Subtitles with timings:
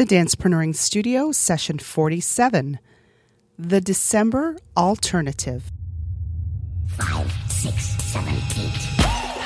[0.00, 2.78] The Dancepreneuring Studio, session 47.
[3.58, 5.70] The December Alternative.
[6.86, 8.80] Five, six, seven, eight.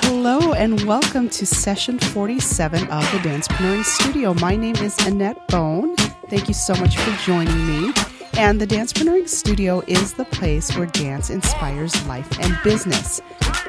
[0.04, 4.32] Hello, and welcome to session 47 of the Dancepreneuring Studio.
[4.34, 5.96] My name is Annette Bone.
[6.30, 7.92] Thank you so much for joining me.
[8.34, 13.20] And the Dancepreneuring Studio is the place where dance inspires life and business.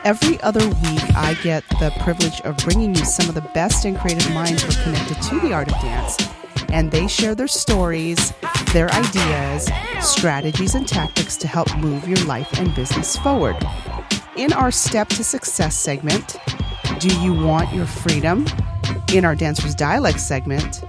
[0.03, 3.97] Every other week, I get the privilege of bringing you some of the best and
[3.97, 6.34] creative minds who are connected to the art of dance.
[6.75, 8.33] And they share their stories,
[8.73, 9.69] their ideas,
[10.01, 13.55] strategies, and tactics to help move your life and business forward.
[14.35, 16.35] In our Step to Success segment,
[16.99, 18.45] Do You Want Your Freedom?
[19.13, 20.83] In our Dancers Dialect segment,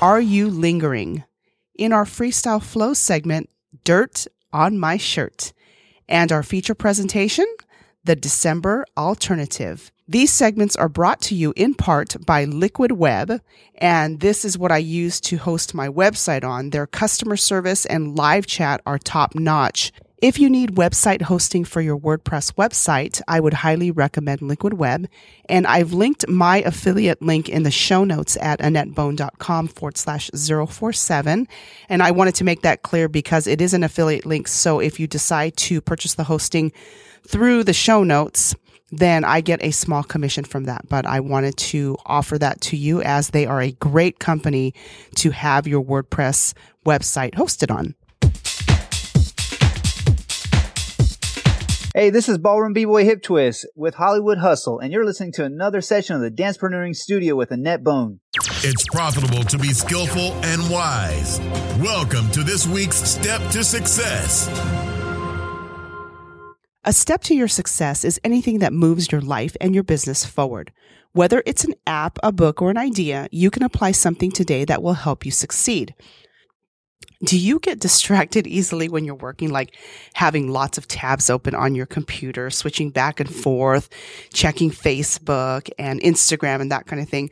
[0.00, 1.24] Are You Lingering?
[1.74, 3.50] In our Freestyle Flow segment,
[3.84, 5.52] Dirt on My Shirt.
[6.08, 7.44] And our feature presentation,
[8.04, 9.92] The December Alternative.
[10.08, 13.40] These segments are brought to you in part by Liquid Web,
[13.76, 16.70] and this is what I use to host my website on.
[16.70, 19.92] Their customer service and live chat are top notch.
[20.22, 25.08] If you need website hosting for your WordPress website, I would highly recommend Liquid Web.
[25.48, 31.48] And I've linked my affiliate link in the show notes at AnnetteBone.com forward slash 047.
[31.88, 34.46] And I wanted to make that clear because it is an affiliate link.
[34.46, 36.70] So if you decide to purchase the hosting
[37.26, 38.54] through the show notes,
[38.92, 40.88] then I get a small commission from that.
[40.88, 44.72] But I wanted to offer that to you as they are a great company
[45.16, 46.54] to have your WordPress
[46.86, 47.96] website hosted on.
[51.94, 55.82] Hey, this is Ballroom B-Boy Hip Twist with Hollywood Hustle, and you're listening to another
[55.82, 58.20] session of the Dancepreneuring Studio with Annette Bone.
[58.64, 61.38] It's profitable to be skillful and wise.
[61.82, 64.48] Welcome to this week's Step to Success.
[66.82, 70.72] A step to your success is anything that moves your life and your business forward.
[71.12, 74.82] Whether it's an app, a book, or an idea, you can apply something today that
[74.82, 75.94] will help you succeed.
[77.24, 79.76] Do you get distracted easily when you're working, like
[80.14, 83.88] having lots of tabs open on your computer, switching back and forth,
[84.32, 87.30] checking Facebook and Instagram and that kind of thing?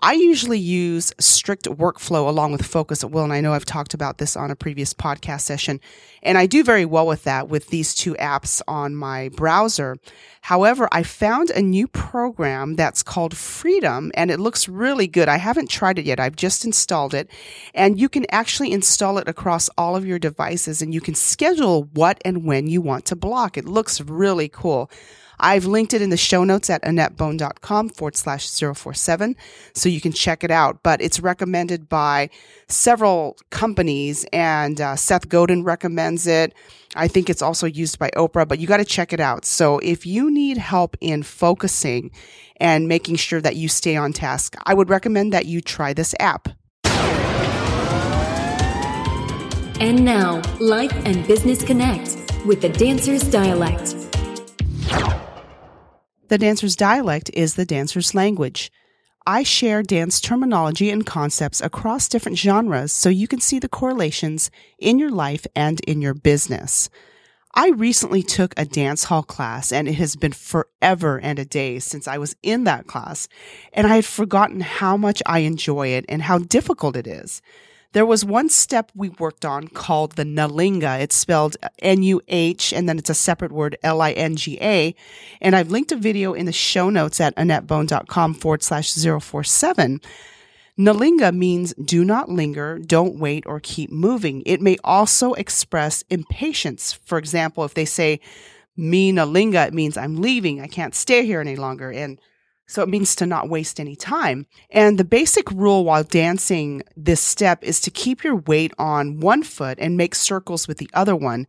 [0.00, 3.24] I usually use strict workflow along with focus at will.
[3.24, 5.80] And I know I've talked about this on a previous podcast session.
[6.22, 9.96] And I do very well with that with these two apps on my browser.
[10.42, 15.28] However, I found a new program that's called Freedom and it looks really good.
[15.28, 16.20] I haven't tried it yet.
[16.20, 17.30] I've just installed it
[17.74, 21.84] and you can actually install it across all of your devices and you can schedule
[21.94, 23.56] what and when you want to block.
[23.56, 24.90] It looks really cool.
[25.38, 29.36] I've linked it in the show notes at AnnetteBone.com forward slash 047
[29.74, 30.82] so you can check it out.
[30.82, 32.30] But it's recommended by
[32.68, 36.54] several companies and uh, Seth Godin recommends it.
[36.94, 39.44] I think it's also used by Oprah, but you got to check it out.
[39.44, 42.10] So if you need help in focusing
[42.58, 46.14] and making sure that you stay on task, I would recommend that you try this
[46.18, 46.48] app.
[49.78, 52.16] And now, Life and Business Connect
[52.46, 54.05] with the Dancer's Dialect.
[56.28, 58.72] The dancer's dialect is the dancer's language.
[59.28, 64.50] I share dance terminology and concepts across different genres so you can see the correlations
[64.78, 66.90] in your life and in your business.
[67.54, 71.78] I recently took a dance hall class and it has been forever and a day
[71.78, 73.28] since I was in that class
[73.72, 77.40] and I had forgotten how much I enjoy it and how difficult it is.
[77.96, 80.98] There was one step we worked on called the Nuh Linga.
[80.98, 84.94] It's spelled N-U-H and then it's a separate word L-I-N-G-A.
[85.40, 90.02] And I've linked a video in the show notes at AnnetteBone.com forward slash 047.
[90.76, 94.42] Nuh Linga means do not linger, don't wait, or keep moving.
[94.44, 96.92] It may also express impatience.
[96.92, 98.20] For example, if they say
[98.76, 100.60] me Nuh Linga, it means I'm leaving.
[100.60, 101.90] I can't stay here any longer.
[101.90, 102.20] And
[102.66, 104.46] so it means to not waste any time.
[104.70, 109.42] And the basic rule while dancing this step is to keep your weight on one
[109.42, 111.46] foot and make circles with the other one.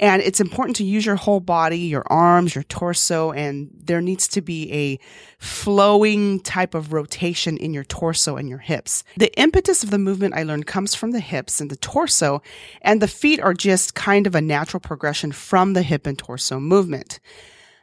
[0.00, 4.26] And it's important to use your whole body, your arms, your torso, and there needs
[4.28, 4.98] to be a
[5.38, 9.04] flowing type of rotation in your torso and your hips.
[9.18, 12.40] The impetus of the movement I learned comes from the hips and the torso,
[12.80, 16.58] and the feet are just kind of a natural progression from the hip and torso
[16.58, 17.20] movement.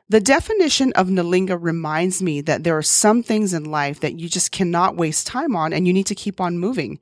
[0.09, 4.17] The definition of Nuh Linga reminds me that there are some things in life that
[4.17, 6.99] you just cannot waste time on and you need to keep on moving.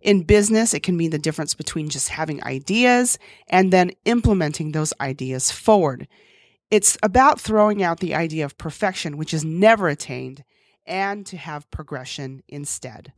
[0.00, 3.18] In business, it can mean the difference between just having ideas
[3.48, 6.08] and then implementing those ideas forward.
[6.70, 10.42] It's about throwing out the idea of perfection, which is never attained,
[10.86, 13.12] and to have progression instead.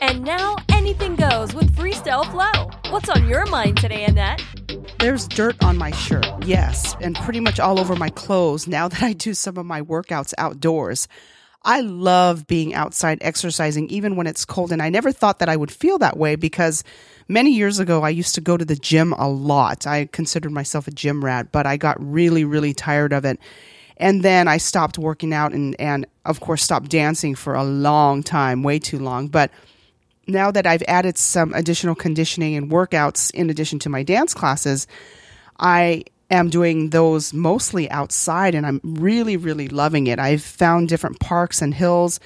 [0.00, 0.56] And now
[0.90, 2.68] anything goes with Freestyle Flow.
[2.90, 4.42] What's on your mind today, Annette?
[4.98, 9.00] There's dirt on my shirt, yes, and pretty much all over my clothes now that
[9.00, 11.06] I do some of my workouts outdoors.
[11.62, 14.72] I love being outside exercising even when it's cold.
[14.72, 16.82] And I never thought that I would feel that way because
[17.28, 19.86] many years ago, I used to go to the gym a lot.
[19.86, 23.38] I considered myself a gym rat, but I got really, really tired of it.
[23.96, 28.24] And then I stopped working out and, and of course stopped dancing for a long
[28.24, 29.28] time, way too long.
[29.28, 29.52] But
[30.30, 34.86] now that I've added some additional conditioning and workouts in addition to my dance classes,
[35.58, 40.18] I am doing those mostly outside and I'm really, really loving it.
[40.18, 42.20] I've found different parks and hills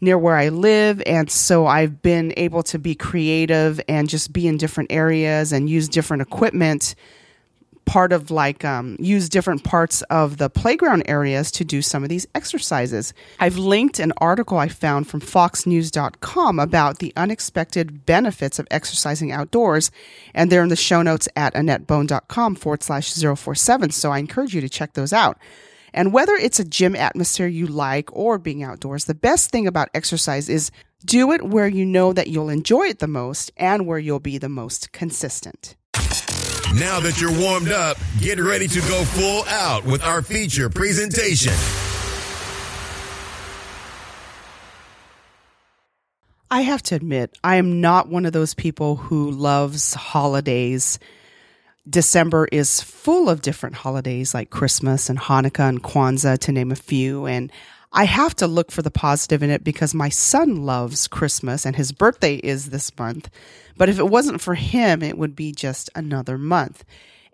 [0.00, 1.02] near where I live.
[1.06, 5.70] And so I've been able to be creative and just be in different areas and
[5.70, 6.94] use different equipment
[7.84, 12.08] part of like um, use different parts of the playground areas to do some of
[12.08, 13.12] these exercises.
[13.40, 19.90] I've linked an article I found from foxnews.com about the unexpected benefits of exercising outdoors,
[20.34, 23.90] and they're in the show notes at AnnetteBone.com forward slash 047.
[23.90, 25.38] So I encourage you to check those out.
[25.94, 29.90] And whether it's a gym atmosphere you like or being outdoors, the best thing about
[29.94, 30.70] exercise is
[31.04, 34.38] do it where you know that you'll enjoy it the most and where you'll be
[34.38, 35.76] the most consistent.
[36.74, 41.52] Now that you're warmed up, get ready to go full out with our feature presentation.
[46.50, 50.98] I have to admit, I am not one of those people who loves holidays.
[51.88, 56.76] December is full of different holidays like Christmas and Hanukkah and Kwanzaa, to name a
[56.76, 57.26] few.
[57.26, 57.52] And
[57.92, 61.76] I have to look for the positive in it because my son loves Christmas and
[61.76, 63.28] his birthday is this month.
[63.76, 66.84] But if it wasn't for him, it would be just another month.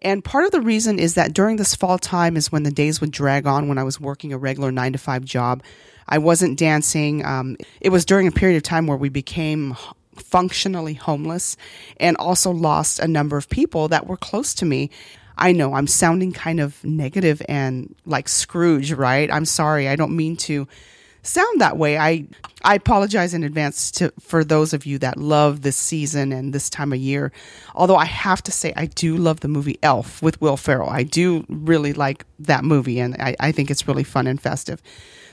[0.00, 3.00] And part of the reason is that during this fall time is when the days
[3.00, 5.62] would drag on when I was working a regular nine to five job.
[6.08, 7.24] I wasn't dancing.
[7.24, 9.76] Um, it was during a period of time where we became
[10.16, 11.56] functionally homeless
[11.98, 14.90] and also lost a number of people that were close to me.
[15.38, 19.32] I know I'm sounding kind of negative and like Scrooge, right?
[19.32, 19.88] I'm sorry.
[19.88, 20.66] I don't mean to
[21.22, 21.98] sound that way.
[21.98, 22.26] I
[22.62, 26.68] I apologize in advance to for those of you that love this season and this
[26.68, 27.32] time of year.
[27.74, 30.90] Although I have to say I do love the movie Elf with Will Ferrell.
[30.90, 34.82] I do really like that movie and I, I think it's really fun and festive.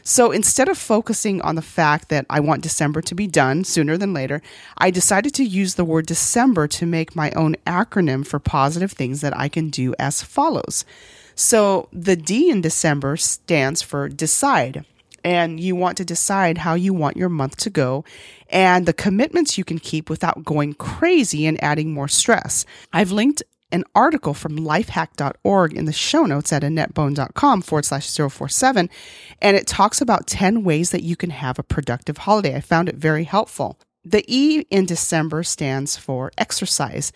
[0.07, 3.97] So instead of focusing on the fact that I want December to be done sooner
[3.97, 4.39] than later,
[4.77, 9.21] I decided to use the word December to make my own acronym for positive things
[9.21, 10.85] that I can do as follows.
[11.33, 14.85] So the D in December stands for decide.
[15.25, 18.05] And you want to decide how you want your month to go
[18.47, 22.63] and the commitments you can keep without going crazy and adding more stress.
[22.93, 23.41] I've linked
[23.71, 28.89] an article from lifehack.org in the show notes at annettebone.com forward slash 047.
[29.41, 32.55] And it talks about 10 ways that you can have a productive holiday.
[32.55, 33.79] I found it very helpful.
[34.03, 37.11] The E in December stands for exercise.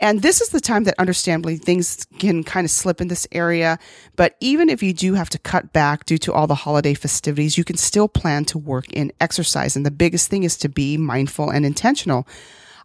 [0.00, 3.78] And this is the time that understandably things can kind of slip in this area.
[4.16, 7.58] But even if you do have to cut back due to all the holiday festivities,
[7.58, 9.76] you can still plan to work in exercise.
[9.76, 12.26] And the biggest thing is to be mindful and intentional.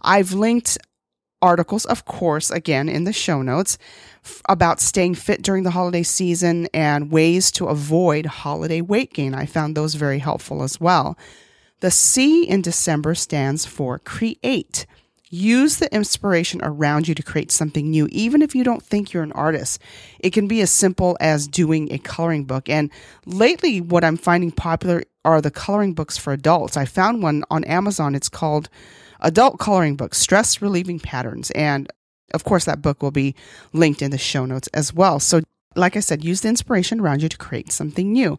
[0.01, 0.77] I've linked
[1.41, 3.77] articles, of course, again in the show notes
[4.23, 9.33] f- about staying fit during the holiday season and ways to avoid holiday weight gain.
[9.33, 11.17] I found those very helpful as well.
[11.79, 14.85] The C in December stands for create.
[15.29, 19.23] Use the inspiration around you to create something new, even if you don't think you're
[19.23, 19.81] an artist.
[20.19, 22.69] It can be as simple as doing a coloring book.
[22.69, 22.91] And
[23.25, 26.77] lately, what I'm finding popular are the coloring books for adults.
[26.77, 28.13] I found one on Amazon.
[28.13, 28.69] It's called
[29.21, 31.49] Adult Coloring Book Stress Relieving Patterns.
[31.51, 31.91] And
[32.33, 33.35] of course, that book will be
[33.73, 35.19] linked in the show notes as well.
[35.19, 35.41] So,
[35.75, 38.37] like I said, use the inspiration around you to create something new.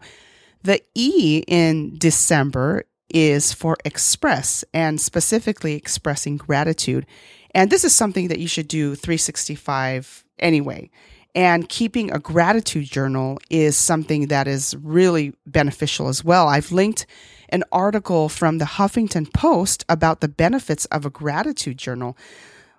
[0.63, 7.07] The E in December is for express and specifically expressing gratitude.
[7.55, 10.91] And this is something that you should do 365 anyway.
[11.35, 16.49] And keeping a gratitude journal is something that is really beneficial as well.
[16.49, 17.07] I've linked
[17.51, 22.17] an article from the Huffington Post about the benefits of a gratitude journal,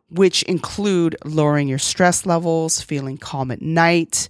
[0.09, 4.27] which include lowering your stress levels, feeling calm at night,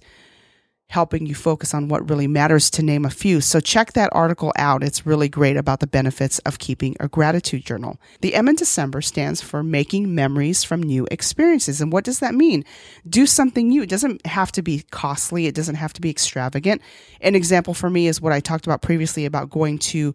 [0.90, 3.42] helping you focus on what really matters, to name a few.
[3.42, 4.82] So check that article out.
[4.82, 8.00] It's really great about the benefits of keeping a gratitude journal.
[8.22, 11.82] The M in December stands for making memories from new experiences.
[11.82, 12.64] And what does that mean?
[13.06, 13.82] Do something new.
[13.82, 15.46] It doesn't have to be costly.
[15.46, 16.80] It doesn't have to be extravagant.
[17.20, 20.14] An example for me is what I talked about previously about going to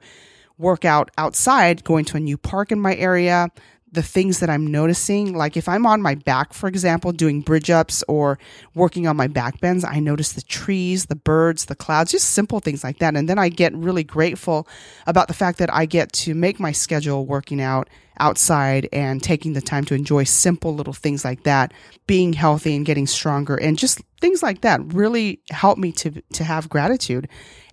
[0.58, 3.50] work out outside, going to a new park in my area,
[3.93, 5.33] the things that I'm noticing.
[5.33, 8.39] Like if I'm on my back, for example, doing bridge ups or
[8.73, 12.59] working on my back bends, I notice the trees, the birds, the clouds, just simple
[12.59, 13.15] things like that.
[13.15, 14.67] And then I get really grateful
[15.05, 19.53] about the fact that I get to make my schedule working out outside and taking
[19.53, 21.73] the time to enjoy simple little things like that,
[22.07, 26.43] being healthy and getting stronger and just things like that really help me to to
[26.43, 27.27] have gratitude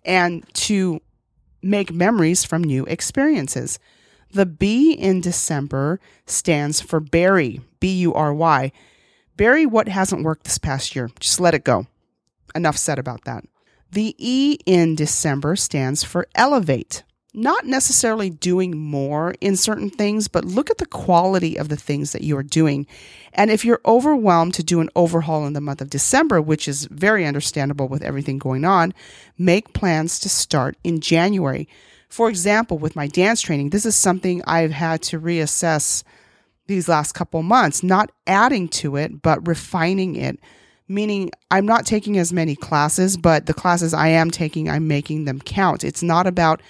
[0.05, 1.01] and to
[1.63, 3.79] make memories from new experiences.
[4.33, 8.73] The B in December stands for bury, B U R Y.
[9.37, 11.11] Bury what hasn't worked this past year.
[11.19, 11.87] Just let it go.
[12.55, 13.45] Enough said about that.
[13.91, 17.03] The E in December stands for elevate.
[17.33, 22.13] Not necessarily doing more in certain things, but look at the quality of the things
[22.13, 22.89] that you are doing.
[23.33, 26.87] And if you're overwhelmed to do an overhaul in the month of December, which is
[26.87, 28.93] very understandable with everything going on,
[29.39, 31.69] make plans to start in January.
[32.11, 36.03] For example, with my dance training, this is something I've had to reassess
[36.67, 40.39] these last couple months, not adding to it, but refining it.
[40.89, 45.25] Meaning, I'm not taking as many classes, but the classes I am taking, I'm making
[45.25, 45.85] them count.
[45.85, 46.61] It's not about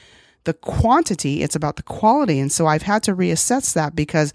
[0.45, 2.39] the quantity, it's about the quality.
[2.39, 4.35] And so I've had to reassess that because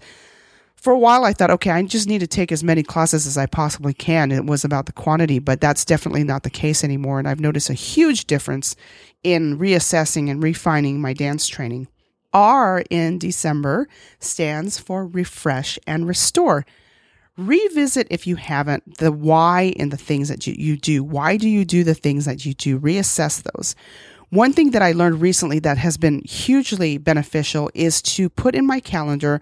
[0.86, 3.36] for a while I thought, okay, I just need to take as many classes as
[3.36, 4.30] I possibly can.
[4.30, 7.18] It was about the quantity, but that's definitely not the case anymore.
[7.18, 8.76] And I've noticed a huge difference
[9.24, 11.88] in reassessing and refining my dance training.
[12.32, 13.88] R in December
[14.20, 16.64] stands for refresh and restore.
[17.36, 21.02] Revisit, if you haven't, the why in the things that you, you do.
[21.02, 22.78] Why do you do the things that you do?
[22.78, 23.74] Reassess those.
[24.30, 28.64] One thing that I learned recently that has been hugely beneficial is to put in
[28.64, 29.40] my calendar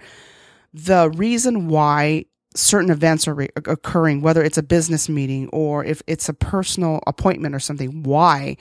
[0.75, 2.25] the reason why
[2.57, 7.01] certain events are re- occurring, whether it's a business meeting or if it's a personal
[7.07, 8.57] appointment or something, why.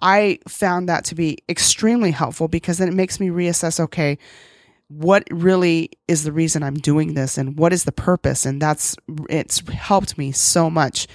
[0.00, 4.18] I found that to be extremely helpful because then it makes me reassess okay,
[4.88, 8.44] what really is the reason I'm doing this and what is the purpose?
[8.44, 8.96] And that's,
[9.30, 11.06] it's helped me so much.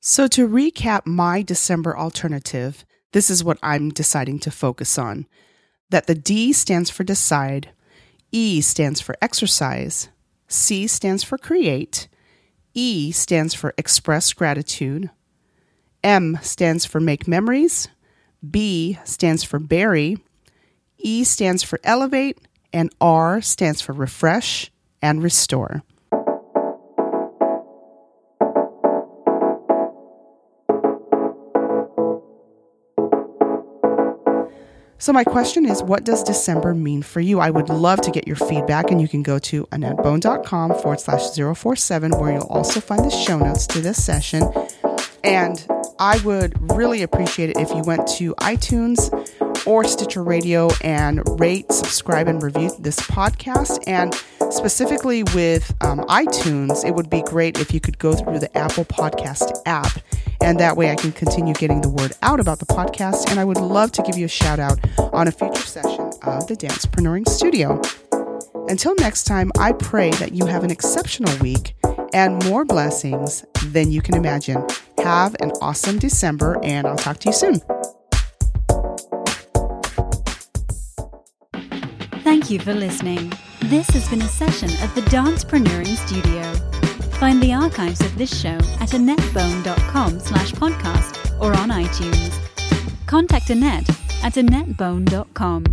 [0.00, 5.26] So, to recap my December alternative, this is what I'm deciding to focus on
[5.90, 7.70] that the D stands for decide,
[8.34, 10.08] E stands for exercise,
[10.48, 12.08] C stands for create,
[12.72, 15.10] E stands for express gratitude,
[16.02, 17.88] M stands for make memories,
[18.48, 20.16] B stands for bury,
[20.96, 22.38] E stands for elevate,
[22.72, 24.72] and R stands for refresh
[25.02, 25.82] and restore.
[35.02, 37.40] So, my question is, what does December mean for you?
[37.40, 41.30] I would love to get your feedback, and you can go to AnnetteBone.com forward slash
[41.30, 44.44] 047, where you'll also find the show notes to this session.
[45.24, 45.66] And
[45.98, 49.10] I would really appreciate it if you went to iTunes
[49.66, 53.82] or Stitcher Radio and rate, subscribe, and review this podcast.
[53.88, 54.14] And
[54.52, 58.84] specifically with um, iTunes, it would be great if you could go through the Apple
[58.84, 59.98] Podcast app.
[60.42, 63.30] And that way I can continue getting the word out about the podcast.
[63.30, 66.46] And I would love to give you a shout out on a future session of
[66.46, 67.80] the Dancepreneuring Studio.
[68.68, 71.74] Until next time, I pray that you have an exceptional week
[72.12, 74.66] and more blessings than you can imagine.
[74.98, 77.60] Have an awesome December, and I'll talk to you soon.
[82.22, 83.32] Thank you for listening.
[83.62, 86.71] This has been a session of the Dancepreneuring Studio.
[87.22, 92.36] Find the archives of this show at AnnetteBone.com slash podcast or on iTunes.
[93.06, 93.88] Contact Annette
[94.24, 95.64] at AnnetteBone.com.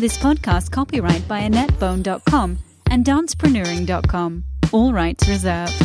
[0.00, 2.58] This podcast copyright by AnnetteBone.com
[2.90, 4.44] and Dancepreneuring.com.
[4.72, 5.78] All rights reserved.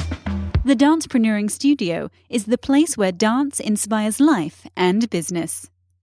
[0.65, 5.69] The Dancepreneuring Studio is the place where dance inspires life and business.